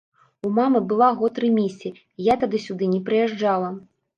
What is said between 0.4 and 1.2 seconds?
У мамы была